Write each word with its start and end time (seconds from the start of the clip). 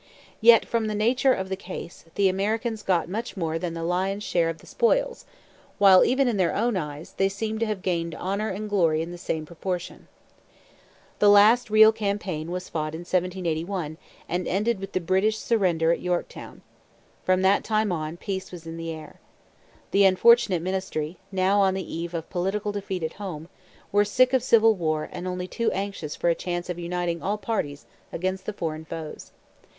Yet, 0.41 0.65
from 0.65 0.87
the 0.87 0.95
nature 0.95 1.31
of 1.31 1.47
the 1.47 1.55
case, 1.55 2.05
the 2.15 2.27
Americans 2.27 2.81
got 2.81 3.07
much 3.07 3.37
more 3.37 3.59
than 3.59 3.75
the 3.75 3.83
lion's 3.83 4.23
share 4.23 4.49
of 4.49 4.57
the 4.57 4.65
spoils, 4.65 5.25
while, 5.77 6.03
even 6.03 6.27
in 6.27 6.37
their 6.37 6.55
own 6.55 6.75
eyes, 6.75 7.13
they 7.17 7.29
seemed 7.29 7.59
to 7.59 7.67
have 7.67 7.83
gained 7.83 8.15
honour 8.15 8.49
and 8.49 8.67
glory 8.67 9.03
in 9.03 9.11
the 9.11 9.19
same 9.19 9.45
proportion. 9.45 10.07
The 11.19 11.29
last 11.29 11.69
real 11.69 11.91
campaign 11.91 12.49
was 12.49 12.67
fought 12.67 12.95
in 12.95 13.01
1781 13.01 13.99
and 14.27 14.47
ended 14.47 14.79
with 14.79 14.93
the 14.93 14.99
British 15.01 15.37
surrender 15.37 15.91
at 15.91 16.01
Yorktown. 16.01 16.63
From 17.23 17.43
that 17.43 17.63
time 17.63 17.91
on 17.91 18.17
peace 18.17 18.51
was 18.51 18.65
in 18.65 18.77
the 18.77 18.89
air. 18.91 19.19
The 19.91 20.05
unfortunate 20.05 20.63
ministry, 20.63 21.19
now 21.31 21.61
on 21.61 21.75
the 21.75 21.95
eve 21.95 22.15
of 22.15 22.27
political 22.31 22.71
defeat 22.71 23.03
at 23.03 23.13
home, 23.21 23.49
were 23.91 24.03
sick 24.03 24.33
of 24.33 24.41
civil 24.41 24.73
war 24.73 25.09
and 25.11 25.27
only 25.27 25.47
too 25.47 25.71
anxious 25.73 26.15
for 26.15 26.27
a 26.31 26.33
chance 26.33 26.71
of 26.71 26.79
uniting 26.79 27.21
all 27.21 27.37
parties 27.37 27.85
against 28.11 28.47
the 28.47 28.53
foreign 28.53 28.85
foes. 28.85 29.31